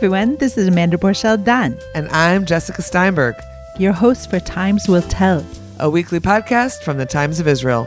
[0.00, 3.34] everyone, this is Amanda Borschel Dan, And I'm Jessica Steinberg,
[3.78, 5.44] your host for Times Will Tell.
[5.78, 7.84] a weekly podcast from the Times of Israel.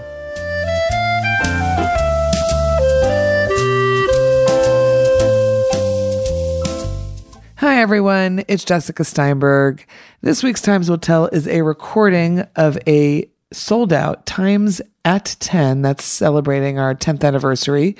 [7.55, 8.43] Hi, everyone.
[8.47, 9.83] It's Jessica Steinberg.
[10.21, 15.81] This week's Times Will Tell is a recording of a sold out Times at 10
[15.81, 17.95] that's celebrating our 10th anniversary,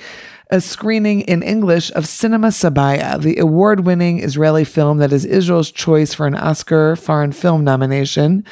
[0.50, 5.70] a screening in English of Cinema Sabaya, the award winning Israeli film that is Israel's
[5.70, 8.44] choice for an Oscar foreign film nomination,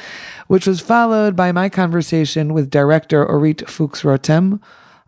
[0.47, 4.59] which was followed by my conversation with director Orit Fuchs Rotem,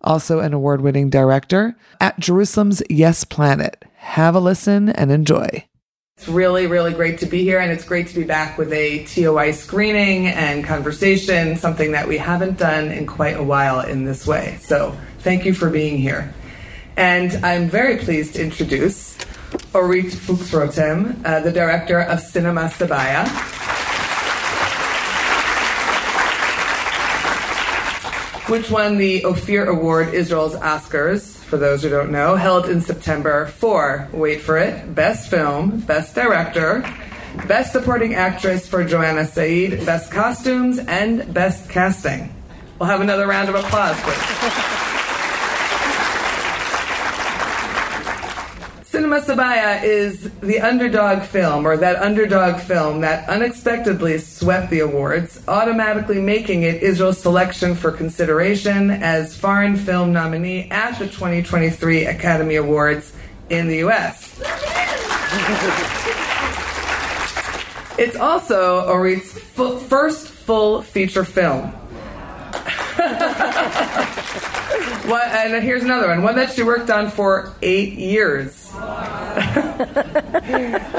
[0.01, 3.83] also an award winning director, at Jerusalem's Yes Planet.
[3.95, 5.65] Have a listen and enjoy.
[6.17, 9.03] It's really, really great to be here, and it's great to be back with a
[9.03, 14.25] TOI screening and conversation, something that we haven't done in quite a while in this
[14.25, 14.57] way.
[14.61, 16.33] So, thank you for being here.
[16.95, 19.17] And I'm very pleased to introduce
[19.73, 23.27] Orit Fuchs Rotem, uh, the director of Cinema Sabaya.
[28.47, 33.45] which won the Ophir Award, Israel's Oscars, for those who don't know, held in September
[33.45, 36.81] for, wait for it, Best Film, Best Director,
[37.47, 42.33] Best Supporting Actress for Joanna Said, Best Costumes, and Best Casting.
[42.79, 44.91] We'll have another round of applause, please.
[48.95, 55.43] Cinema Sabaya is the underdog film, or that underdog film that unexpectedly swept the awards,
[55.49, 62.55] automatically making it Israel's selection for consideration as foreign film nominee at the 2023 Academy
[62.55, 63.11] Awards
[63.49, 64.39] in the U.S.
[67.99, 71.73] it's also Orit's fu- first full feature film.
[75.05, 78.71] What, and here's another one, one that she worked on for eight years.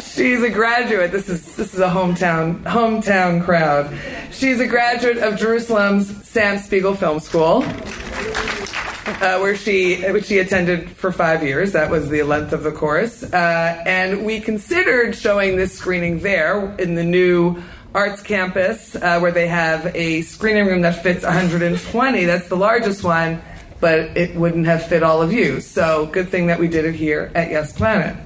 [0.05, 1.11] She's a graduate.
[1.11, 3.93] This is this is a hometown hometown crowd.
[4.31, 10.89] She's a graduate of Jerusalem's Sam Spiegel Film School, uh, where she which she attended
[10.91, 11.73] for five years.
[11.73, 13.25] That was the length of the course.
[13.25, 17.61] Uh, and we considered showing this screening there in the new
[17.97, 22.25] arts campus, uh, where they have a screening room that fits 120.
[22.27, 23.43] That's the largest one,
[23.81, 25.61] but it wouldn't have fit all of you.
[25.61, 28.17] So good thing that we did it here at Yes Planet.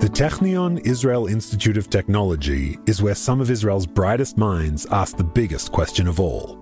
[0.00, 5.24] The Technion Israel Institute of Technology is where some of Israel's brightest minds ask the
[5.24, 6.56] biggest question of all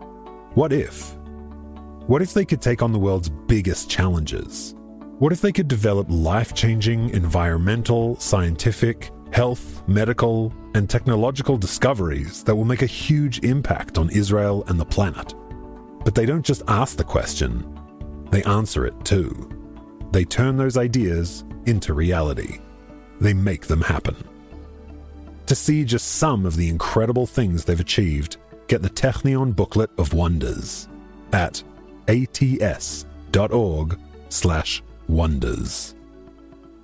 [0.55, 1.15] What if?
[2.06, 4.75] What if they could take on the world's biggest challenges?
[5.21, 12.57] What if they could develop life changing environmental, scientific, health, medical, and technological discoveries that
[12.57, 15.35] will make a huge impact on Israel and the planet?
[16.05, 17.79] But they don't just ask the question,
[18.31, 19.51] they answer it too.
[20.11, 22.61] They turn those ideas into reality
[23.21, 24.17] they make them happen.
[25.49, 28.39] To see just some of the incredible things they've achieved,
[28.69, 30.89] get the Technion Booklet of Wonders
[31.35, 31.63] at
[32.09, 33.99] ats.org
[34.31, 35.97] slash wonders.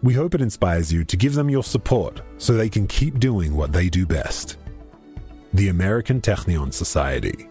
[0.03, 3.54] We hope it inspires you to give them your support so they can keep doing
[3.54, 4.56] what they do best.
[5.54, 7.48] The American Technion Society.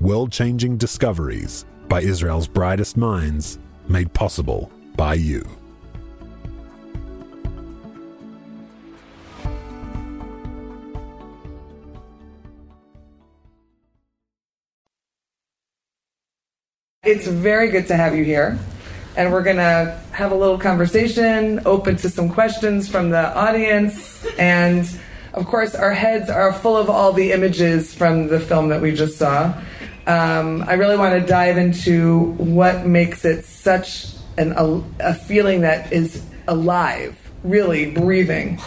[0.00, 5.44] World-changing discoveries by Israel's brightest minds made possible by you.
[17.02, 18.58] It's very good to have you here.
[19.16, 24.26] And we're going to have a little conversation, open to some questions from the audience.
[24.38, 24.88] And
[25.32, 28.92] of course, our heads are full of all the images from the film that we
[28.92, 29.54] just saw.
[30.06, 35.62] Um, I really want to dive into what makes it such an, a, a feeling
[35.62, 38.60] that is alive, really breathing.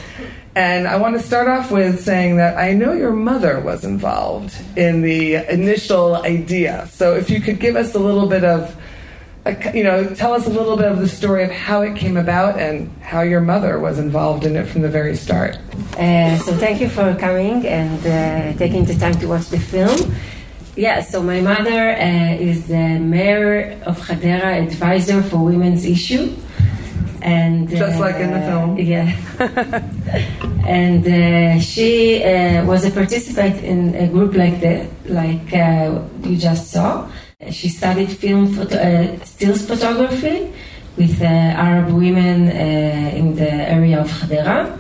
[0.56, 4.58] And I want to start off with saying that I know your mother was involved
[4.75, 6.88] in the initial idea.
[6.91, 8.76] So if you could give us a little bit of,
[9.73, 12.59] you know, tell us a little bit of the story of how it came about
[12.59, 15.58] and how your mother was involved in it from the very start.
[15.97, 20.16] Uh, so thank you for coming and uh, taking the time to watch the film.
[20.76, 26.35] Yeah, so my mother uh, is the mayor of Hadera, advisor for women's issue.
[27.22, 28.78] And Just like in the film.
[28.78, 29.09] Yeah.
[30.67, 36.38] and uh, she uh, was a participant in a group like the like uh, you
[36.38, 37.09] just saw.
[37.51, 40.51] She studied film photo, uh, stills photography
[40.97, 44.79] with uh, Arab women uh, in the area of Hadera.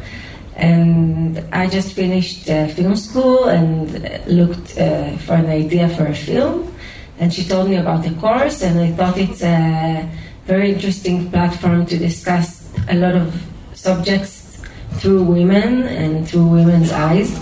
[0.55, 3.93] And I just finished uh, film school and
[4.25, 6.73] looked uh, for an idea for a film.
[7.19, 10.09] And she told me about the course, and I thought it's a
[10.45, 13.39] very interesting platform to discuss a lot of
[13.73, 14.63] subjects
[14.93, 17.39] through women and through women's eyes.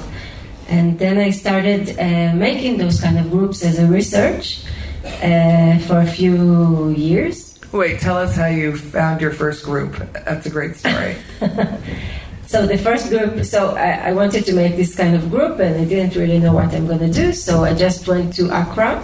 [0.68, 4.66] And then I started uh, making those kind of groups as a research
[5.06, 7.60] uh, for a few years.
[7.72, 9.96] Wait, tell us how you found your first group.
[10.14, 11.16] That's a great story.
[12.48, 15.82] so the first group, so I, I, wanted to make this kind of group, and
[15.82, 17.34] I didn't really know what I'm going to do.
[17.34, 19.04] So I just went to Acre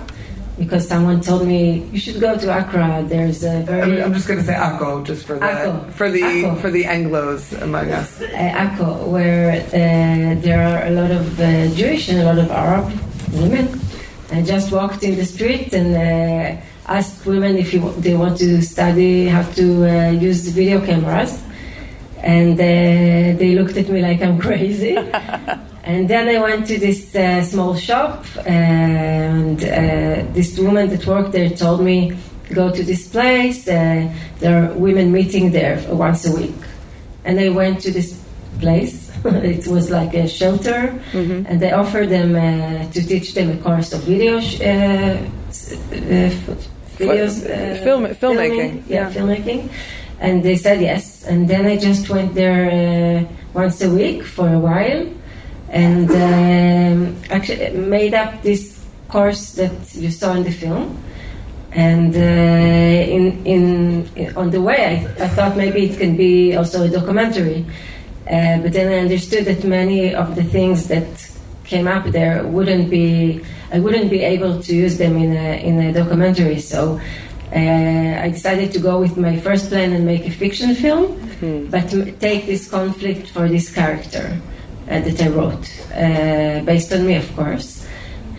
[0.58, 3.04] because someone told me you should go to Acre.
[3.08, 4.02] There's a very.
[4.02, 6.62] I'm, I'm just going to say Akko, just for the for the Akko.
[6.62, 8.22] for the Anglo's among us.
[8.22, 12.50] Uh, Akko, where uh, there are a lot of uh, Jewish and a lot of
[12.52, 12.86] Arab
[13.34, 13.81] women.
[14.32, 18.62] I just walked in the street and uh, asked women if you, they want to
[18.62, 21.44] study how to uh, use video cameras.
[22.20, 24.96] And uh, they looked at me like I'm crazy.
[25.84, 31.32] and then I went to this uh, small shop, and uh, this woman that worked
[31.32, 32.18] there told me,
[32.54, 36.56] Go to this place, uh, there are women meeting there once a week.
[37.24, 38.22] And I went to this
[38.60, 41.46] place it was like a shelter, mm-hmm.
[41.48, 46.30] and they offered them uh, to teach them a course of video sh- uh, uh
[46.98, 48.16] videos, uh, Film, filmmaking.
[48.16, 49.70] Filming, yeah, yeah, filmmaking.
[50.20, 54.48] And they said yes, and then I just went there uh, once a week for
[54.48, 55.08] a while,
[55.70, 60.98] and um, actually made up this course that you saw in the film
[61.74, 66.56] and uh, in, in, in, on the way I, I, thought maybe it can be
[66.56, 67.66] also a documentary
[68.32, 71.30] uh, but then I understood that many of the things that
[71.66, 73.44] came up there wouldn't be,
[73.74, 76.60] I wouldn't be able to use them in a, in a documentary.
[76.60, 77.00] So
[77.54, 81.08] uh, I decided to go with my first plan and make a fiction film,
[81.42, 81.70] hmm.
[81.70, 81.90] but
[82.22, 84.40] take this conflict for this character
[84.90, 87.86] uh, that I wrote, uh, based on me, of course.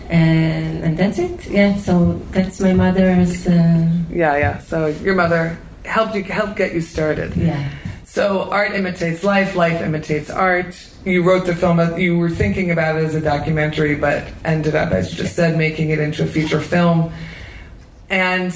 [0.09, 1.47] And, and that's it.
[1.47, 3.47] Yeah, so that's my mother's.
[3.47, 4.59] Uh, yeah, yeah.
[4.59, 7.35] So your mother helped you help get you started.
[7.35, 7.69] Yeah.
[8.13, 10.77] So art imitates life, life imitates art.
[11.03, 14.91] You wrote the film, you were thinking about it as a documentary, but ended up,
[14.91, 17.11] as you just said, making it into a feature film.
[18.11, 18.55] And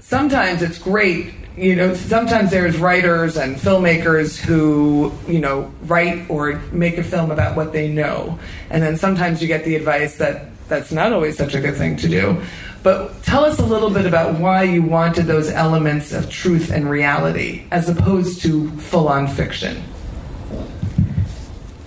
[0.00, 6.56] sometimes it's great, you know, sometimes there's writers and filmmakers who, you know, write or
[6.70, 8.38] make a film about what they know.
[8.68, 11.96] And then sometimes you get the advice that that's not always such a good thing
[11.96, 12.42] to do.
[12.82, 16.88] But tell us a little bit about why you wanted those elements of truth and
[16.88, 19.82] reality as opposed to full on fiction.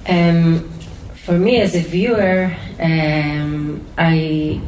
[0.08, 0.70] Um,
[1.26, 4.62] for me, as a viewer, um, I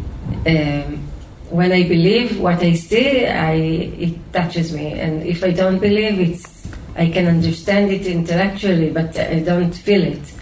[0.48, 1.08] um,
[1.50, 6.20] when I believe what I see, I it touches me, and if I don't believe,
[6.20, 10.34] it's I can understand it intellectually, but I don't feel it.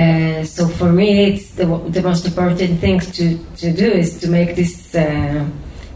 [0.00, 1.66] Uh, so for me, it's the,
[1.96, 5.46] the most important thing to, to do is to make this uh,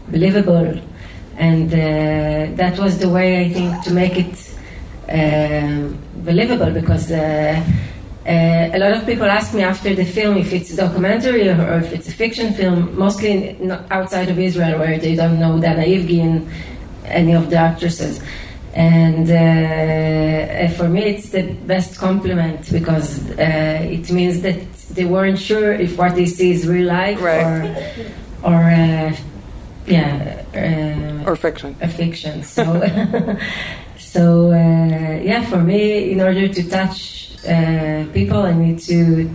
[0.09, 0.79] believable.
[1.37, 4.35] And uh, that was the way I think to make it
[5.09, 7.63] uh, believable because uh,
[8.27, 11.79] a lot of people ask me after the film if it's a documentary or, or
[11.79, 13.57] if it's a fiction film, mostly
[13.89, 16.47] outside of Israel where they don't know Dana Ivgi and
[17.05, 18.21] any of the actresses.
[18.75, 24.61] And uh, for me, it's the best compliment because uh, it means that
[24.91, 27.95] they weren't sure if what they see is real life right.
[28.43, 29.15] or, or uh,
[29.87, 31.75] yeah, uh, or fiction.
[31.81, 32.43] A fiction.
[32.43, 32.63] So,
[33.97, 39.29] so uh, yeah, for me, in order to touch uh, people, I need to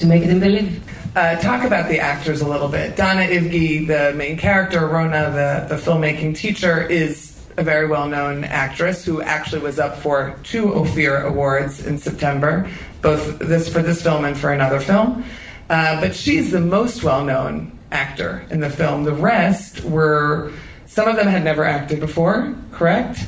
[0.00, 0.82] to make them believe.
[1.16, 2.96] Uh, talk about the actors a little bit.
[2.96, 8.44] Dana Ivgi, the main character, Rona, the, the filmmaking teacher, is a very well known
[8.44, 12.68] actress who actually was up for two Ophir Awards in September,
[13.02, 15.24] both this for this film and for another film.
[15.70, 19.04] Uh, but she's the most well known actor in the film.
[19.04, 20.52] The rest were,
[20.86, 23.20] some of them had never acted before, correct?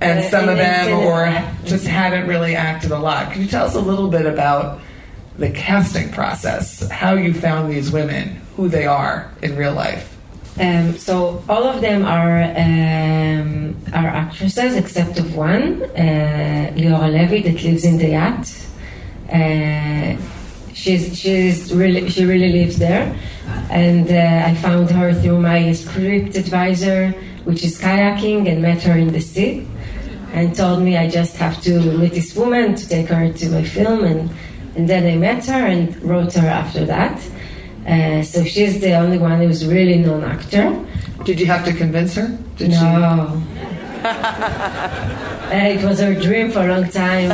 [0.00, 1.26] And some of them, or
[1.64, 3.32] just hadn't really acted a lot.
[3.32, 4.80] Can you tell us a little bit about
[5.38, 10.11] the casting process, how you found these women, who they are in real life?
[10.60, 17.40] Um, so all of them are um, are actresses except of one, uh, Leora Levy,
[17.42, 18.52] that lives in the yacht.
[19.32, 20.20] Uh,
[20.74, 23.18] she's she's really she really lives there,
[23.70, 27.12] and uh, I found her through my script advisor,
[27.44, 29.66] which is kayaking, and met her in the sea,
[30.34, 33.64] and told me I just have to meet this woman to take her to my
[33.64, 34.30] film, and
[34.76, 37.18] and then I met her and wrote her after that.
[37.86, 40.84] Uh, so she's the only one who's really known actor.
[41.24, 42.28] Did you have to convince her?
[42.56, 42.76] Did no.
[44.04, 47.30] uh, it was her dream for a long time.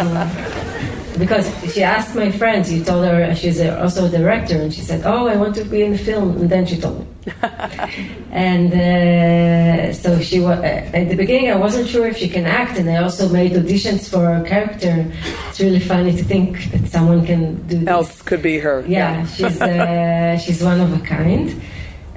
[1.19, 5.02] because she asked my friend, she told her she's also a director, and she said,
[5.05, 7.07] "Oh, I want to be in the film," and then she told me.
[8.30, 11.50] and uh, so she was at the beginning.
[11.50, 15.11] I wasn't sure if she can act, and I also made auditions for her character.
[15.49, 17.88] It's really funny to think that someone can do this.
[17.88, 18.85] Else could be her.
[18.87, 21.61] Yeah, she's uh, she's one of a kind.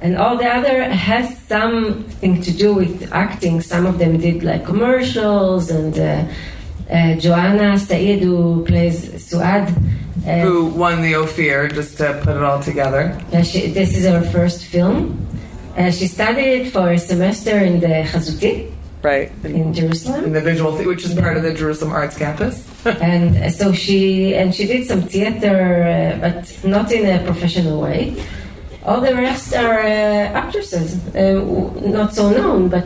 [0.00, 3.60] And all the other has something to do with acting.
[3.60, 6.24] Some of them did like commercials, and uh,
[6.92, 9.68] uh, Joanna Said, who plays Suad,
[10.26, 13.18] uh, Who won the Ophir, just to put it all together.
[13.32, 15.26] uh, she, this is her first film.
[15.76, 18.70] Uh, she studied for a semester in the Chazuti
[19.02, 19.32] Right.
[19.42, 20.26] In, in Jerusalem.
[20.26, 22.62] in the visual, thea- which is part of the Jerusalem Arts Campus.
[23.02, 27.80] and uh, so she and she did some theater, uh, but not in a professional
[27.80, 28.14] way.
[28.84, 31.40] All the rest are uh, actresses, uh,
[31.86, 32.84] not so known, but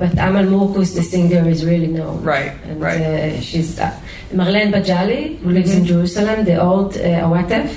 [0.00, 2.22] but Amal Murkus, the singer, is really known.
[2.24, 3.00] Right, and, right.
[3.00, 3.92] Uh, she's uh,
[4.32, 7.70] Marlene Bajali, who lives in Jerusalem, the old uh, Awatef.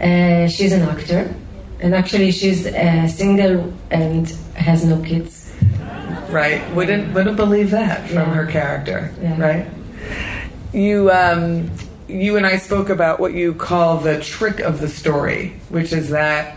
[0.00, 1.32] Uh, she's an actor,
[1.80, 5.52] and actually she's uh, single and has no kids.
[6.30, 6.60] Right.
[6.74, 8.34] Wouldn't wouldn't believe that from Yeah.
[8.34, 9.10] her character.
[9.22, 9.40] Yeah.
[9.40, 9.66] Right.
[10.72, 11.70] You um
[12.08, 16.10] you and I spoke about what you call the trick of the story, which is
[16.10, 16.56] that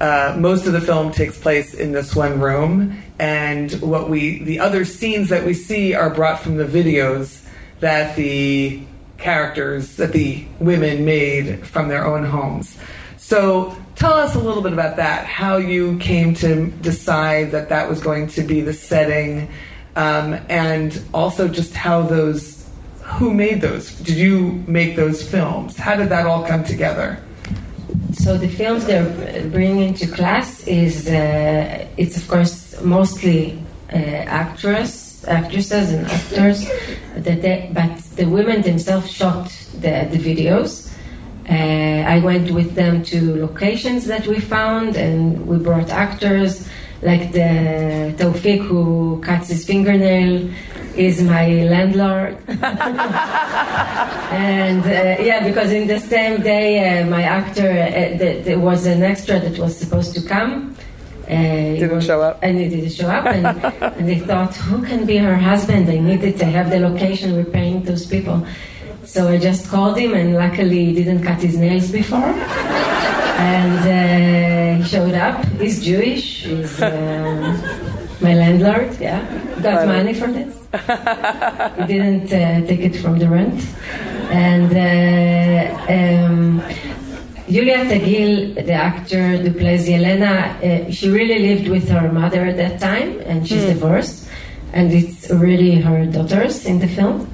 [0.00, 4.60] uh, most of the film takes place in this one room, and what we the
[4.60, 7.44] other scenes that we see are brought from the videos
[7.80, 8.80] that the
[9.18, 12.78] characters that the women made from their own homes.
[13.16, 15.26] So tell us a little bit about that.
[15.26, 19.50] How you came to decide that that was going to be the setting,
[19.96, 22.57] um, and also just how those
[23.16, 23.92] who made those.
[24.00, 25.76] Did you make those films?
[25.76, 27.18] How did that all come together?
[28.12, 33.58] So the films they're bringing to class is uh, it's of course mostly
[33.92, 36.68] uh, actress, actresses and actors,
[37.16, 40.92] that they, but the women themselves shot the, the videos.
[41.48, 46.68] Uh, I went with them to locations that we found, and we brought actors
[47.00, 50.50] like the Taufik who cuts his fingernail
[50.98, 52.36] is my landlord.
[52.48, 52.60] and
[54.84, 59.02] uh, yeah, because in the same day, uh, my actor, uh, th- there was an
[59.02, 60.74] extra that was supposed to come.
[61.28, 62.38] Uh, he Didn't was- show up.
[62.42, 63.26] And he didn't show up.
[63.26, 63.46] And,
[63.98, 65.86] and they thought, who can be her husband?
[65.86, 67.34] They needed to have the location.
[67.36, 68.44] We're paying those people.
[69.04, 72.32] So I just called him, and luckily he didn't cut his nails before.
[73.38, 75.44] And uh, he showed up.
[75.60, 76.44] He's Jewish.
[76.44, 77.84] He's uh,
[78.20, 78.98] my landlord.
[79.00, 79.20] Yeah,
[79.62, 80.54] got money for this.
[81.78, 83.64] he didn't uh, take it from the rent.
[84.30, 86.62] And uh, um,
[87.48, 92.56] Julia Tagil, the actor who plays Yelena, uh, she really lived with her mother at
[92.56, 94.28] that time, and she's divorced.
[94.72, 97.26] And it's really her daughters in the film.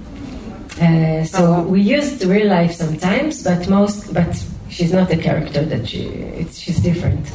[0.81, 5.89] Uh, so we used real life sometimes, but most, but she's not a character that
[5.89, 7.27] she, it's, she's different.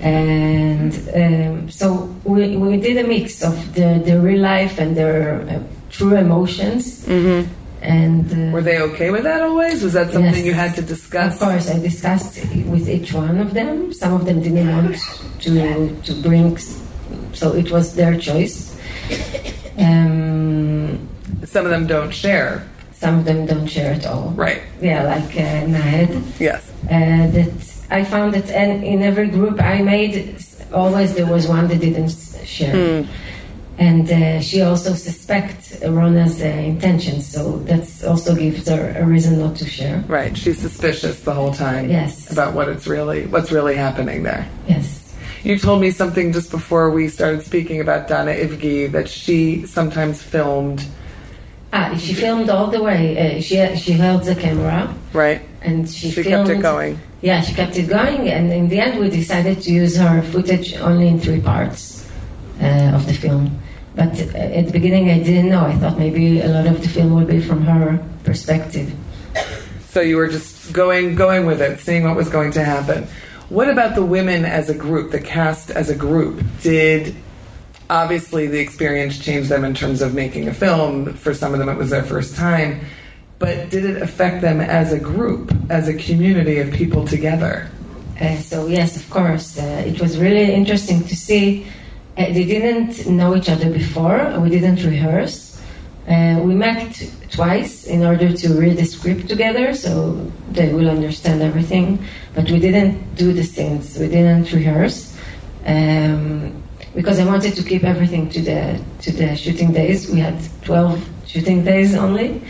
[0.00, 5.40] And um, so we, we did a mix of the, the real life and their
[5.48, 7.06] uh, true emotions.
[7.82, 9.82] And uh, Were they okay with that always?
[9.82, 10.44] Was that something Yes.
[10.44, 11.34] you had to discuss?
[11.34, 12.36] of course, I discussed
[12.66, 13.92] with each one of them.
[13.92, 14.96] Some of them didn't want
[15.42, 16.56] to to bring,
[17.32, 18.74] so it was their choice.
[19.78, 21.08] Um,
[21.44, 22.64] Some of them don't share.
[22.92, 24.30] some of them don't share at all.
[24.30, 24.62] Right.
[24.80, 26.10] Yeah, like uh, Nahed.
[26.40, 26.62] Yes.
[26.90, 27.52] Uh, that
[27.90, 30.36] I found that and in every group I made,
[30.72, 32.10] always there was one that didn't
[32.44, 33.06] share.
[33.78, 39.38] And uh, she also suspects Rona's uh, intentions, so that also gives her a reason
[39.38, 40.02] not to share.
[40.08, 40.34] Right.
[40.36, 41.90] She's suspicious the whole time.
[41.90, 42.32] Yes.
[42.32, 44.48] About what it's really what's really happening there.
[44.66, 45.14] Yes.
[45.44, 50.22] You told me something just before we started speaking about Dana Ivgi that she sometimes
[50.22, 50.86] filmed.
[51.74, 53.36] Ah, she filmed all the way.
[53.36, 55.42] Uh, she she held the camera Right.
[55.60, 56.48] and she, She filmed.
[56.48, 56.98] kept it going.
[57.22, 60.74] Yeah, she kept it going, and in the end, we decided to use her footage
[60.76, 62.06] only in three parts
[62.60, 63.58] uh, of the film.
[63.94, 65.64] But uh, at the beginning, I didn't know.
[65.64, 68.92] I thought maybe a lot of the film would be from her perspective.
[69.88, 73.08] So you were just going going with it, seeing what was going to happen.
[73.48, 76.44] What about the women as a group, the cast as a group?
[76.60, 77.16] Did
[77.88, 81.14] obviously the experience change them in terms of making a film?
[81.14, 82.80] For some of them, it was their first time.
[83.38, 87.70] But did it affect them as a group, as a community of people together?
[88.20, 91.66] Uh, so yes, of course, uh, it was really interesting to see.
[92.16, 94.40] Uh, they didn't know each other before.
[94.40, 95.60] We didn't rehearse.
[96.08, 100.14] Uh, we met t- twice in order to read the script together, so
[100.52, 102.02] they will understand everything.
[102.34, 103.98] But we didn't do the scenes.
[103.98, 105.14] We didn't rehearse
[105.66, 106.62] um,
[106.94, 110.10] because I wanted to keep everything to the to the shooting days.
[110.10, 112.40] We had twelve shooting days only.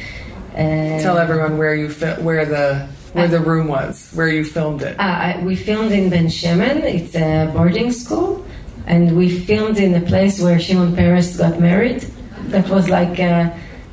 [0.56, 4.96] Tell everyone where you fi- where the where the room was, where you filmed it.
[4.98, 6.82] Uh, we filmed in Ben Shemen.
[6.82, 8.44] It's a boarding school,
[8.86, 12.02] and we filmed in a place where Shimon Peres got married.
[12.48, 13.50] That was like uh,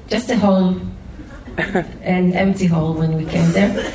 [0.10, 0.79] just a hole,
[1.58, 3.91] an empty hole when we came there.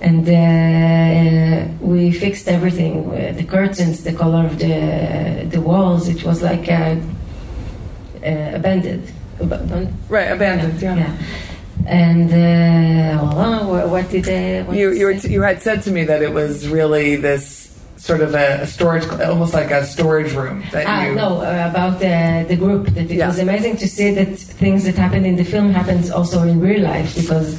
[0.00, 6.08] And uh, we fixed everything: uh, the curtains, the color of the the walls.
[6.08, 6.96] It was like uh,
[8.24, 9.06] uh, abandoned.
[9.40, 10.80] Ab- right, abandoned.
[10.82, 10.96] Yeah.
[10.96, 11.16] yeah.
[11.86, 16.04] And uh, well, what, did uh, what You you t- you had said to me
[16.04, 20.62] that it was really this sort of a, a storage, almost like a storage room
[20.72, 21.14] that Ah, you.
[21.14, 22.86] no, uh, about the, the group.
[22.94, 23.26] That it Yeah.
[23.28, 26.80] was amazing to see that things that happened in the film happens also in real
[26.82, 27.54] life because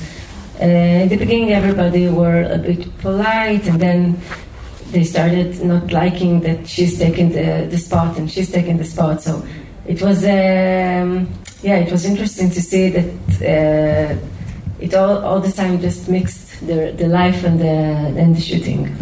[0.59, 4.19] uh, in the beginning everybody were a bit polite and then
[4.91, 9.21] they started not liking that she's taking the, the spot and she's taking the spot.
[9.21, 9.43] So
[9.85, 11.27] it was, um,
[11.61, 13.07] yeah, it was interesting to see that
[13.41, 14.15] uh,
[14.79, 18.95] it all, all the time just mixed the, the life and the, and the shooting.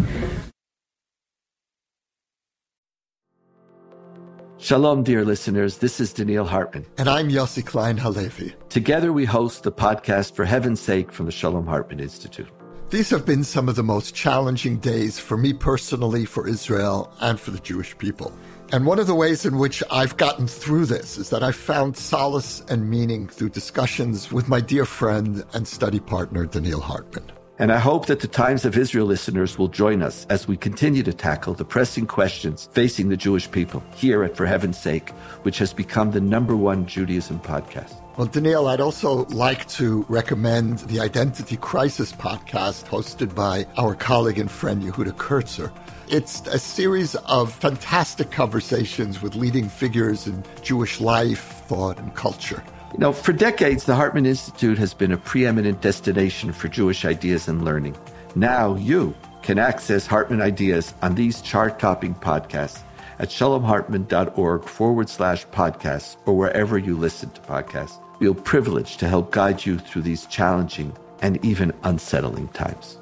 [4.58, 5.78] Shalom, dear listeners.
[5.78, 6.84] This is Donniel Hartman.
[6.98, 8.54] And I'm Yossi Klein Halevi.
[8.68, 12.50] Together, we host the podcast For Heaven's Sake from the Shalom Hartman Institute.
[12.90, 17.40] These have been some of the most challenging days for me personally, for Israel, and
[17.40, 18.32] for the Jewish people.
[18.72, 21.96] And one of the ways in which I've gotten through this is that I've found
[21.96, 27.24] solace and meaning through discussions with my dear friend and study partner, Donniel Hartman.
[27.58, 31.02] And I hope that the Times of Israel listeners will join us as we continue
[31.02, 35.10] to tackle the pressing questions facing the Jewish people here at For Heaven's Sake,
[35.42, 38.00] which has become the number one Judaism podcast.
[38.16, 44.38] Well, Donniel, I'd also like to recommend the Identity Crisis podcast hosted by our colleague
[44.38, 45.72] and friend Yehuda Kurtzer.
[46.10, 52.64] It's a series of fantastic conversations with leading figures in Jewish life, thought, and culture.
[52.92, 57.46] You know, for decades, the Hartman Institute has been a preeminent destination for Jewish ideas
[57.46, 57.96] and learning.
[58.34, 62.82] Now you can access Hartman ideas on these chart topping podcasts
[63.20, 68.00] at shalomhartman.org forward slash podcasts or wherever you listen to podcasts.
[68.20, 72.99] Are privileged to help guide you through these challenging and even unsettling times.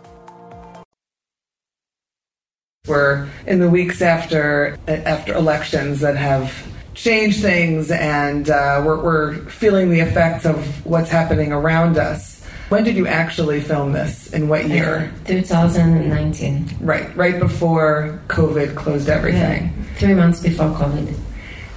[2.88, 6.52] We're in the weeks after after elections that have
[6.94, 12.44] changed things, and uh, we're, we're feeling the effects of what's happening around us.
[12.70, 14.32] When did you actually film this?
[14.32, 15.12] In what year?
[15.26, 16.78] 2019.
[16.80, 19.72] Right, right before COVID closed everything.
[19.74, 21.16] Yeah, three months before COVID.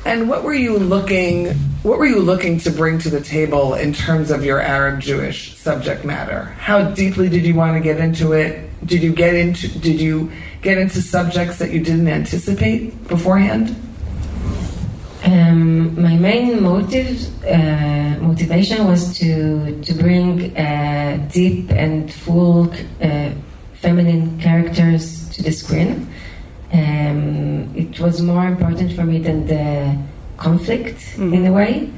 [0.04, 3.92] And what were you looking what were you looking to bring to the table in
[3.92, 6.44] terms of your Arab Jewish subject matter?
[6.60, 8.70] How deeply did you want to get into it?
[8.86, 13.76] Did you get into did you get into subjects that you didn't anticipate beforehand?
[15.24, 23.30] Um, my main motive, uh, motivation was to to bring uh, deep and full uh,
[23.74, 26.08] feminine characters to the screen.
[26.74, 29.98] Um, it was more important for me than the
[30.38, 31.92] conflict in a way,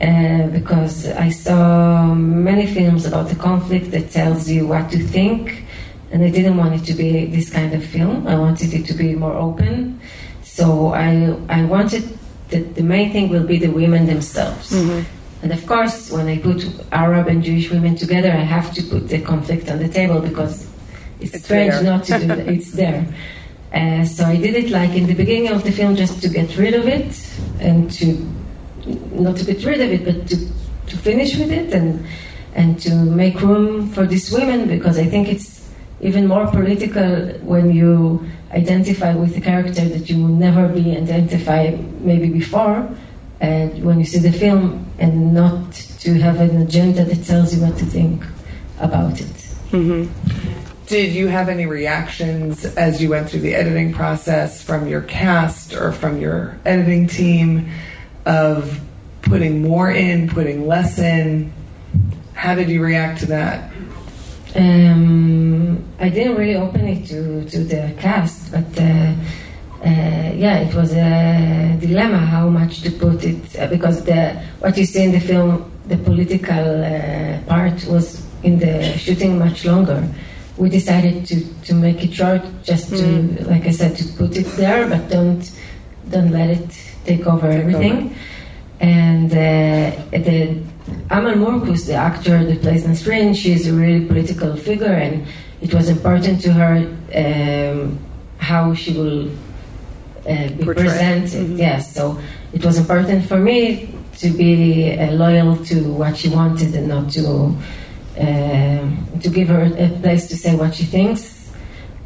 [0.00, 5.64] uh, because I saw many films about the conflict that tells you what to think,
[6.10, 8.26] and I didn't want it to be this kind of film.
[8.26, 10.00] I wanted it to be more open.
[10.42, 12.04] So I I wanted
[12.50, 14.72] that the main thing will be the women themselves.
[15.42, 19.08] And of course, when I put Arab and Jewish women together, I have to put
[19.08, 20.66] the conflict on the table because
[21.20, 21.82] it's, It's strange there.
[21.84, 22.48] not to do that.
[22.48, 23.06] It's there.
[23.70, 26.56] Uh, so I did it like in the beginning of the film just to get
[26.56, 27.12] rid of it
[27.60, 28.06] and to
[29.12, 30.36] not to get rid of it, but to,
[30.86, 32.02] to finish with it and
[32.54, 35.57] and to make room for these women because I think it's
[36.00, 42.00] even more political when you identify with a character that you will never be identified
[42.00, 42.88] maybe before
[43.40, 47.62] and when you see the film and not to have an agenda that tells you
[47.62, 48.24] what to think
[48.80, 49.26] about it.
[49.70, 50.86] Mm-hmm.
[50.86, 55.74] Did you have any reactions as you went through the editing process from your cast
[55.74, 57.70] or from your editing team
[58.24, 58.80] of
[59.22, 61.52] putting more in, putting less in?
[62.32, 63.70] How did you react to that?
[64.54, 69.12] Um, I didn't really open it to, to the cast, but uh,
[69.84, 74.76] uh, yeah, it was a dilemma how much to put it uh, because the what
[74.76, 80.02] you see in the film, the political uh, part was in the shooting much longer.
[80.56, 84.46] We decided to, to make it short, just to, like I said, to put it
[84.56, 85.48] there, but don't
[86.10, 86.70] don't let it
[87.04, 88.16] take over everything.
[88.80, 90.60] And uh, the
[91.10, 95.26] Amal Murkus, the actor that plays Nasrin, she's a really political figure, and
[95.60, 96.74] it was important to her
[97.14, 97.98] um,
[98.38, 100.84] how she will uh, be Portray.
[100.84, 101.58] presented.
[101.58, 102.18] Yes, so
[102.52, 107.10] it was important for me to be uh, loyal to what she wanted and not
[107.12, 107.56] to
[108.18, 111.50] uh, to give her a place to say what she thinks,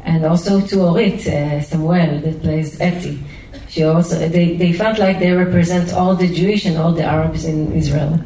[0.05, 3.19] and also to Orit uh, Samuel that plays Etty.
[3.69, 7.45] She also they, they felt like they represent all the Jewish and all the Arabs
[7.45, 8.19] in Israel.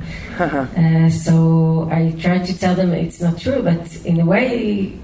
[0.43, 4.97] Uh, so I tried to tell them it's not true, but in a way,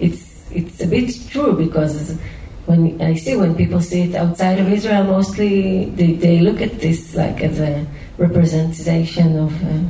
[0.00, 2.18] it's it's a bit true because
[2.66, 6.80] when I see when people see it outside of Israel, mostly they, they look at
[6.80, 7.86] this like as a
[8.18, 9.64] representation of.
[9.64, 9.82] Uh,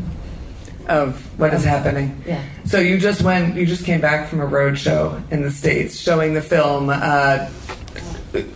[0.88, 2.22] of what is happening.
[2.26, 2.42] Yeah.
[2.64, 5.98] So you just went, you just came back from a road show in the states,
[5.98, 7.48] showing the film, uh,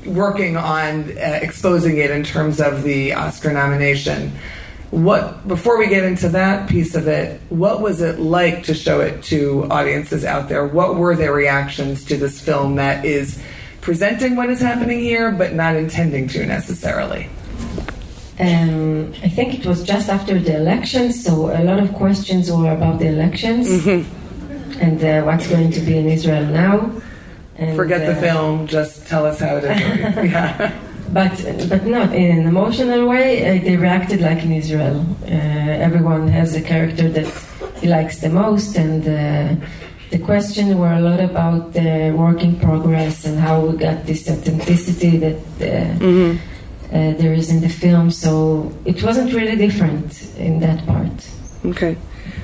[0.05, 4.33] working on uh, exposing it in terms of the Oscar nomination.
[4.91, 9.01] What before we get into that piece of it, what was it like to show
[9.01, 10.67] it to audiences out there?
[10.67, 13.43] What were their reactions to this film that is
[13.81, 17.29] presenting what is happening here, but not intending to necessarily?
[18.39, 22.71] Um, I think it was just after the elections, so a lot of questions were
[22.71, 26.93] about the elections and uh, what's going to be in Israel now.
[27.57, 29.81] And, Forget the uh, film, just tell us how it is.
[30.31, 30.79] yeah.
[31.17, 31.37] But
[31.71, 33.29] but not in an emotional way.
[33.41, 34.99] Uh, they reacted like in Israel.
[35.23, 37.29] Uh, everyone has a character that
[37.81, 39.13] he likes the most, and uh,
[40.11, 44.29] the questions were a lot about the work in progress and how we got this
[44.29, 48.11] authenticity that uh, uh, there is in the film.
[48.11, 48.31] So
[48.85, 51.19] it wasn't really different in that part.
[51.65, 51.97] Okay.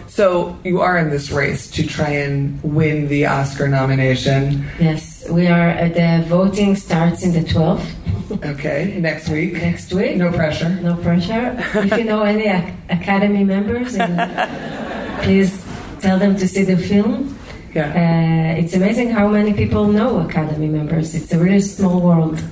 [0.09, 4.67] So you are in this race to try and win the Oscar nomination.
[4.81, 5.71] Yes, we are.
[5.71, 7.91] Uh, the voting starts in the 12th
[8.33, 9.55] Okay, next week.
[9.55, 10.17] next week.
[10.17, 10.69] No pressure.
[10.69, 11.57] No pressure.
[11.75, 12.47] if you know any
[12.89, 13.97] Academy members,
[15.23, 15.65] please
[16.01, 17.39] tell them to see the film.
[17.75, 17.89] Yeah.
[17.89, 21.15] Uh, it's amazing how many people know Academy members.
[21.15, 22.43] It's a really small world.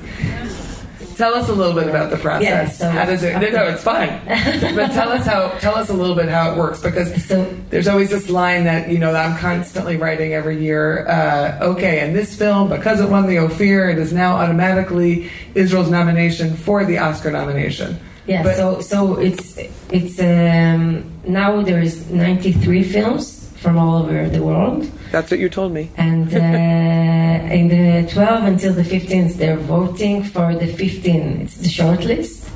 [1.21, 2.49] Tell us a little bit about the process.
[2.49, 3.39] Yeah, so how does it?
[3.53, 4.23] No, it's fine.
[4.75, 5.51] but tell us how.
[5.59, 8.89] Tell us a little bit how it works because So there's always this line that
[8.89, 11.07] you know that I'm constantly writing every year.
[11.07, 15.91] Uh, okay, and this film because it won the Ophir, it is now automatically Israel's
[15.91, 18.01] nomination for the Oscar nomination.
[18.27, 19.59] yeah, But- so so it's
[19.91, 24.83] it's um, now there is 93 films from all over the world.
[25.13, 25.91] That's what you told me.
[25.97, 31.43] And uh, in the 12 until the 15th, they're voting for the 15.
[31.43, 32.49] It's the shortlist.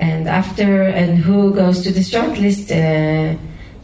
[0.00, 3.36] And after, and who goes to the shortlist uh,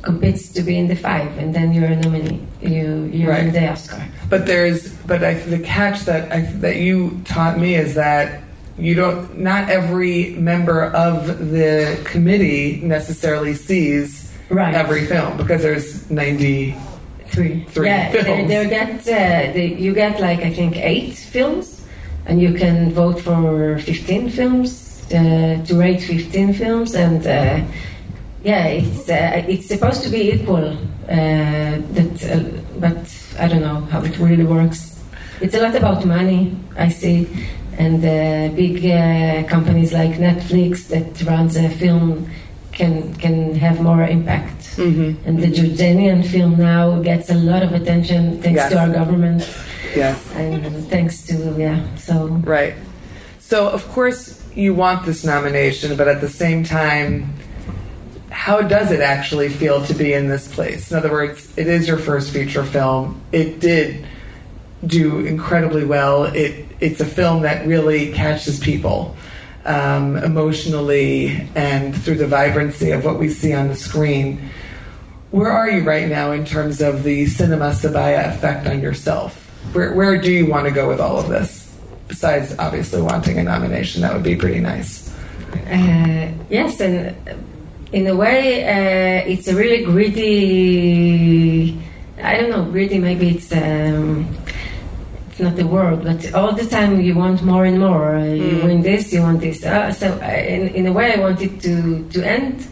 [0.02, 2.46] competes to be in the five, and then you're a nominee.
[2.60, 3.52] You you're in Right.
[3.52, 4.06] the Oscar.
[4.28, 8.42] But there's, but I, the catch that I, that you taught me is that
[8.78, 9.38] you don't.
[9.38, 14.74] Not every member of the committee necessarily sees Right.
[14.74, 16.74] every film because there's ninety.
[17.28, 17.64] Three.
[17.64, 18.26] Three yeah, films.
[18.26, 21.85] They, they get uh, they, you get like I think eight films,
[22.26, 27.64] and you can vote for 15 films uh, to rate 15 films, and uh,
[28.44, 30.76] yeah, it's uh, it's supposed to be equal.
[31.09, 32.96] Uh, that, uh, but
[33.38, 35.02] I don't know how it really works.
[35.40, 37.26] It's a lot about money, I see,
[37.78, 42.30] and uh, big uh, companies like Netflix that runs a film
[42.74, 44.76] can can have more impact.
[44.76, 45.26] Mm-hmm.
[45.28, 48.72] And the Jordanian film now gets a lot of attention thanks Yes.
[48.72, 49.48] to our government
[49.94, 50.18] Yes.
[50.34, 51.80] and thanks to yeah.
[51.96, 52.74] So Right.
[53.38, 57.32] So of course you want this nomination, but at the same time,
[58.30, 60.90] how does it actually feel to be in this place?
[60.90, 63.20] In other words, it is your first feature film.
[63.32, 64.04] It did
[64.87, 66.24] do incredibly well.
[66.24, 69.16] It it's a film that really catches people
[69.64, 74.50] um, emotionally and through the vibrancy of what we see on the screen.
[75.31, 79.40] Where are you right now in terms of the cinema sabaya effect on yourself?
[79.72, 81.77] Where where do you want to go with all of this?
[82.09, 85.12] Besides obviously wanting a nomination, that would be pretty nice.
[85.66, 87.16] uh, yes, and
[87.92, 91.79] in a way, uh, it's a really greedy.
[92.22, 92.98] I don't know, greedy.
[92.98, 93.50] Maybe it's.
[93.53, 94.29] Um,
[95.34, 98.14] it's not the word, but all the time you want more and more.
[98.14, 99.64] Uh, You win this, you want this.
[99.64, 102.64] Uh, so, uh, in, in a way, I want it to to end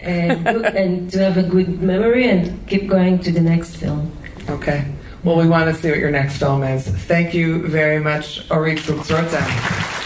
[0.00, 0.46] and,
[0.82, 4.12] and to have a good memory and keep going to the next film.
[4.48, 4.84] Okay.
[5.24, 6.86] Well, we want to see what your next film is.
[6.86, 9.42] Thank you very much, Orit Fuchs Rotem.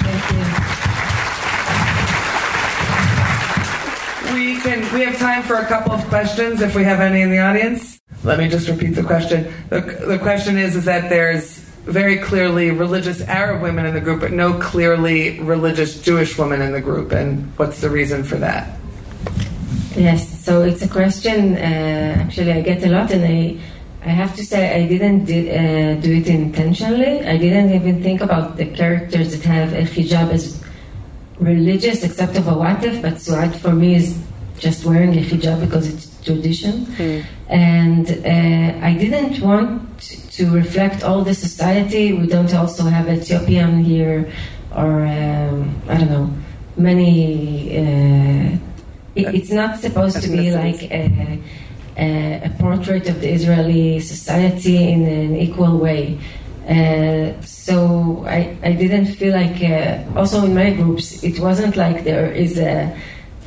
[0.00, 0.44] Thank you.
[4.32, 4.80] We can.
[4.94, 8.00] We have time for a couple of questions if we have any in the audience.
[8.24, 9.52] Let me just repeat the question.
[9.68, 14.20] The, the question is: is that there's very clearly religious Arab women in the group,
[14.20, 18.78] but no clearly religious Jewish women in the group, and what's the reason for that?
[19.96, 21.54] Yes, so it's a question.
[21.54, 23.58] Uh, actually, I get a lot, and I,
[24.04, 27.26] I have to say I didn't di- uh, do it intentionally.
[27.26, 30.62] I didn't even think about the characters that have a hijab as
[31.38, 33.02] religious, except of Awatef.
[33.02, 34.18] But Suad for me is
[34.58, 36.86] just wearing a hijab because it's tradition.
[37.48, 42.12] And uh, I didn't want to reflect all the society.
[42.12, 44.30] We don't also have Ethiopian here,
[44.74, 46.30] or um, I don't know,
[46.76, 47.76] many.
[47.76, 48.58] Uh,
[49.14, 51.38] it, it's not supposed to be like a,
[51.98, 56.18] a, a portrait of the Israeli society in an equal way.
[56.66, 62.04] Uh, so I, I didn't feel like uh, also in my groups it wasn't like
[62.04, 62.96] there is a,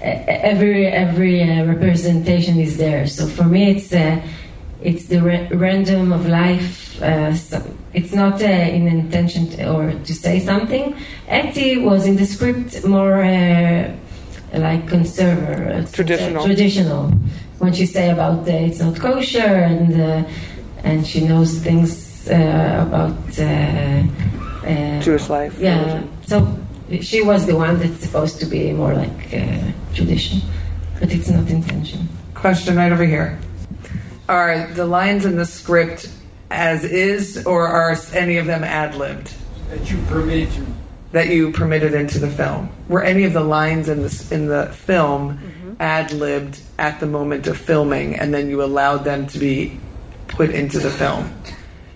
[0.01, 3.07] a every every uh, representation is there.
[3.07, 4.21] So for me it's uh,
[4.89, 7.01] it's the ra- random of life.
[7.01, 7.57] Uh, so
[7.93, 8.45] it's not uh,
[8.77, 10.95] in intention to, or to say something.
[11.27, 13.91] Etty was in the script more uh,
[14.53, 16.43] like conservative, Traditional.
[16.45, 17.03] traditional.
[17.59, 19.39] When she say about uh, it's not kosher
[19.71, 20.23] and uh,
[20.83, 21.89] and she knows things
[22.29, 23.43] uh, about uh,
[24.71, 25.53] uh, Jewish life.
[25.59, 26.01] yeah.
[26.27, 26.35] So
[27.01, 30.41] she was the one that's supposed to be more like uh, tradition,
[30.99, 32.07] but it's not intention.
[32.35, 33.37] Question right over here.
[34.27, 36.09] Are the lines in the script
[36.49, 39.33] as is, or are any of them ad libbed
[39.69, 40.65] that you permitted to.
[41.11, 42.69] that you permitted into the film?
[42.87, 45.39] Were any of the lines in the in the film
[45.79, 49.79] ad libbed at the moment of filming, and then you allowed them to be
[50.27, 51.31] put into the film?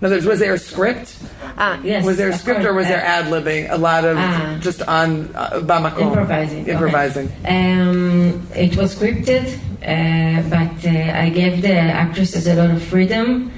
[0.01, 1.17] In other words, was there a script?
[1.57, 2.05] Ah, yes.
[2.05, 2.75] Was there a of script, or course.
[2.75, 3.69] was there Uh, ad libbing?
[3.69, 4.57] A lot of Ah.
[4.61, 6.61] just on uh, bamakom improvising?
[6.61, 6.71] okay.
[6.71, 7.27] improvising.
[7.45, 13.51] Um, it was scripted, uh, but uh, I gave the actresses a lot of freedom.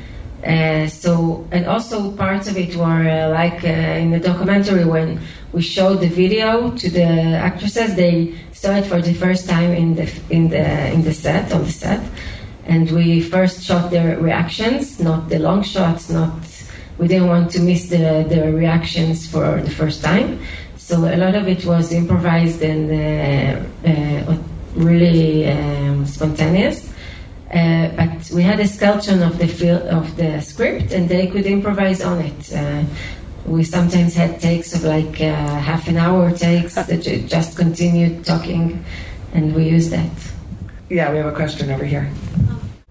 [0.45, 5.19] Uh, so, and also parts of it were uh, like uh, in the documentary when
[5.53, 9.95] we showed the video to the actresses, they saw it for the first time in
[9.95, 12.01] the in the in the set on the set,
[12.65, 16.33] and we first shot their reactions, not the long shots, not
[16.97, 20.39] we didn't want to miss the the reactions for the first time.
[20.77, 24.37] So a lot of it was improvised and uh, uh,
[24.75, 26.89] really um, spontaneous.
[27.53, 31.45] Uh, but we had a skeleton of the fil- of the script, and they could
[31.45, 32.53] improvise on it.
[32.53, 32.83] Uh,
[33.45, 38.83] we sometimes had takes of like uh, half an hour takes that just continued talking,
[39.33, 40.09] and we used that.
[40.89, 42.09] Yeah, we have a question over here.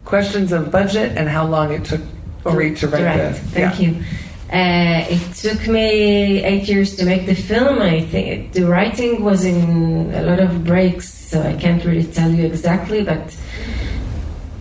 [0.04, 2.00] Questions of budget and how long it took
[2.44, 3.16] Ori to write Right.
[3.28, 3.32] the.
[3.34, 4.02] Thank you.
[4.52, 7.80] Uh, it took me eight years to make the film.
[7.80, 12.30] I think the writing was in a lot of breaks, so I can't really tell
[12.30, 13.36] you exactly, but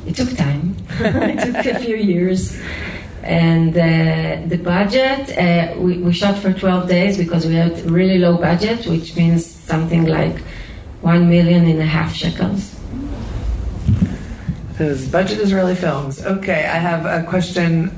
[0.05, 0.75] it took time.
[0.99, 2.55] it took a few years.
[3.23, 8.19] And uh, the budget, uh, we, we shot for 12 days because we had really
[8.19, 10.39] low budget, which means something like
[11.01, 12.75] one million and a half shekels.
[14.77, 16.23] Those budget Israeli films.
[16.23, 17.91] Okay, I have a question.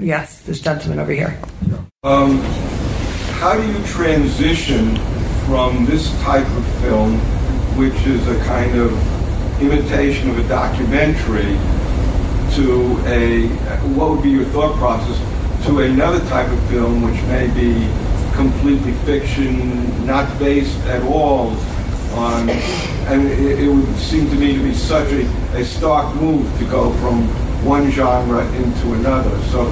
[0.00, 1.38] Yes, this gentleman over here.
[2.02, 2.38] Um,
[3.40, 4.96] how do you transition
[5.46, 7.18] from this type of film,
[7.78, 8.92] which is a kind of
[9.60, 11.56] imitation of a documentary,
[12.54, 13.48] to a
[13.96, 15.18] what would be your thought process
[15.66, 17.88] to another type of film, which may be
[18.34, 21.50] completely fiction, not based at all
[22.14, 26.46] on, and it, it would seem to me to be such a, a stark move
[26.58, 27.26] to go from
[27.64, 29.36] one genre into another.
[29.44, 29.64] So,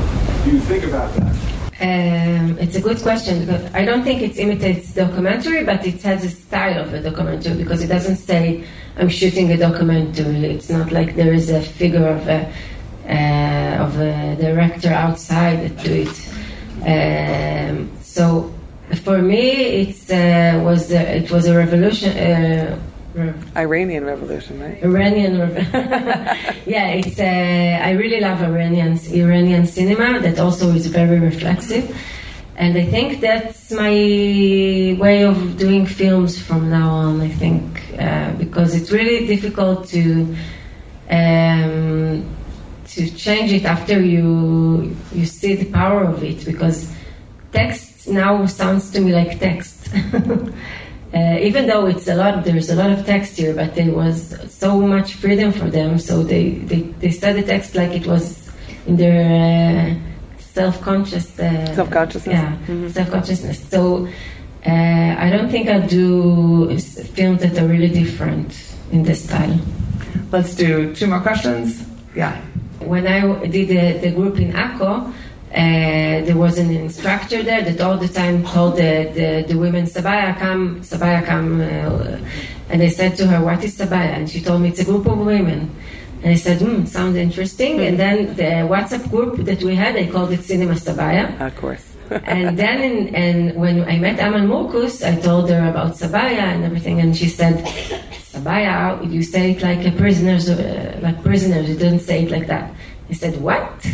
[0.44, 1.34] do you think about that?
[1.80, 6.30] Um, it's a good question I don't think it imitates documentary, but it has a
[6.30, 8.64] style of a documentary because it doesn't say
[8.96, 10.46] I'm shooting a documentary.
[10.46, 12.52] It's not like there is a figure of a
[13.08, 16.16] uh, of a director outside do it.
[16.86, 18.54] Um, so
[19.02, 19.50] for me,
[19.82, 22.16] it's uh, was a, it was a revolution.
[22.16, 22.78] Uh,
[23.56, 24.82] Iranian Revolution, right?
[24.82, 25.36] Iranian,
[26.66, 27.18] yeah, it's.
[27.18, 30.18] Uh, I really love Iranian Iranian cinema.
[30.20, 31.96] That also is very reflexive,
[32.56, 37.20] and I think that's my way of doing films from now on.
[37.20, 40.34] I think uh, because it's really difficult to
[41.08, 42.24] um,
[42.88, 46.92] to change it after you you see the power of it because
[47.52, 49.88] text now sounds to me like text.
[51.14, 54.34] Uh, even though it's a lot, there's a lot of text here, but there was
[54.52, 55.98] so much freedom for them.
[55.98, 58.50] So they, they, they said the text like it was
[58.86, 59.94] in their uh,
[60.38, 61.38] self-conscious.
[61.38, 62.34] Uh, Self-consciousness?
[62.34, 63.68] Yeah, self-consciousness.
[63.68, 64.08] So
[64.66, 64.70] uh,
[65.18, 69.58] I don't think I'll do films that are really different in this style.
[70.32, 71.84] Let's do two more questions.
[72.16, 72.40] Yeah.
[72.80, 75.12] When I did the, the group in Akko,
[75.54, 79.84] uh, there was an instructor there that all the time called the, the, the women,
[79.84, 81.60] Sabaya, come, Sabaya, come.
[81.60, 82.18] Uh,
[82.70, 84.16] and I said to her, What is Sabaya?
[84.18, 85.70] And she told me, It's a group of women.
[86.22, 87.78] And I said, Hmm, sounds interesting.
[87.80, 91.40] And then the WhatsApp group that we had, I called it Cinema Sabaya.
[91.40, 91.94] Of course.
[92.10, 96.64] and then, in, and when I met Amal Murkus, I told her about Sabaya and
[96.64, 97.64] everything, and she said,
[98.32, 101.68] Sabaya, you say it like a prisoners, uh, like prisoners.
[101.68, 102.74] You don't say it like that.
[103.08, 103.86] I said, what?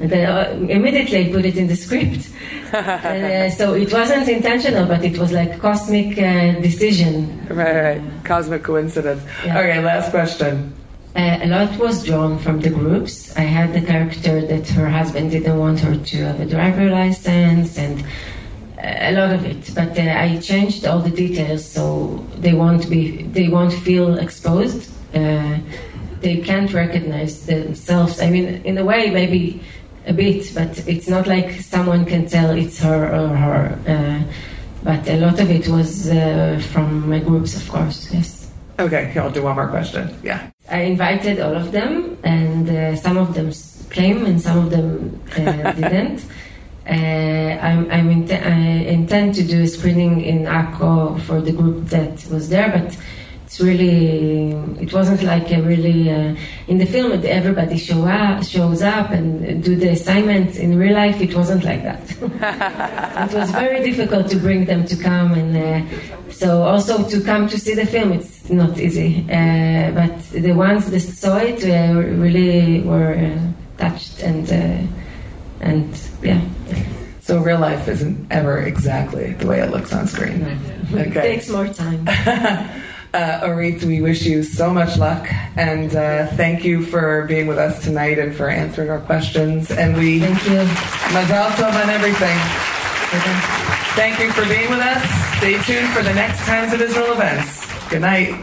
[0.00, 2.28] And then uh, immediately I put it in the script.
[2.72, 7.46] and, uh, so it wasn't intentional, but it was like cosmic uh, decision.
[7.48, 8.24] Right, right.
[8.24, 9.22] Cosmic coincidence.
[9.44, 9.58] Yeah.
[9.58, 10.74] Okay, last question.
[11.14, 13.34] Uh, a lot was drawn from the groups.
[13.38, 17.78] I had the character that her husband didn't want her to have a driver license
[17.78, 18.04] and
[18.78, 19.74] a lot of it.
[19.74, 24.90] But uh, I changed all the details so they won't be they won't feel exposed.
[25.14, 25.58] Uh,
[26.20, 28.20] they can't recognize themselves.
[28.20, 29.62] I mean, in a way, maybe
[30.06, 33.78] a bit, but it's not like someone can tell it's her or her.
[33.86, 34.32] Uh,
[34.82, 38.12] but a lot of it was uh, from my groups, of course.
[38.12, 38.50] Yes.
[38.78, 40.14] Okay, I'll do one more question.
[40.22, 40.50] Yeah.
[40.70, 43.50] I invited all of them, and uh, some of them
[43.90, 46.24] came, and some of them uh, didn't.
[46.88, 46.92] Uh,
[47.60, 52.24] I'm, I'm int- I intend to do a screening in Akko for the group that
[52.30, 52.96] was there, but
[53.46, 56.34] it's really it wasn't like a really uh,
[56.66, 61.20] in the film everybody show up, shows up and do the assignments in real life
[61.20, 62.02] it wasn't like that.
[63.30, 67.48] It was very difficult to bring them to come and uh, so also to come
[67.48, 69.24] to see the film it's not easy.
[69.30, 73.38] Uh, but the ones that saw it uh, really were uh,
[73.78, 74.82] touched and uh,
[75.60, 75.88] and
[76.20, 76.40] yeah.
[77.20, 80.42] So real life isn't ever exactly the way it looks on screen.
[80.92, 81.02] Okay.
[81.02, 82.06] it takes more time
[83.14, 87.58] Uh, Orit, we wish you so much luck and uh, thank you for being with
[87.58, 89.70] us tonight and for answering our questions.
[89.70, 90.60] And we thank you.
[91.14, 92.38] Mazal tov on everything.
[93.96, 95.02] Thank you for being with us.
[95.38, 97.66] Stay tuned for the next Times of Israel events.
[97.88, 98.34] Good night.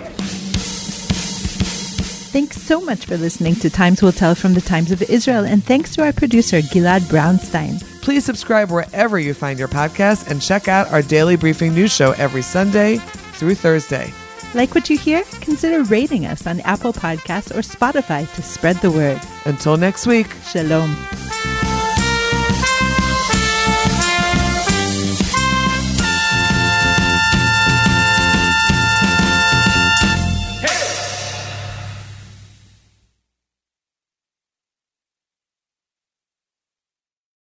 [2.34, 5.64] Thanks so much for listening to Times Will Tell from the Times of Israel, and
[5.64, 7.80] thanks to our producer, Gilad Brownstein.
[8.02, 12.14] Please subscribe wherever you find your podcast and check out our daily briefing news show
[12.14, 14.12] every Sunday through Thursday.
[14.54, 15.24] Like what you hear?
[15.42, 19.20] Consider rating us on Apple Podcasts or Spotify to spread the word.
[19.46, 20.96] Until next week, Shalom.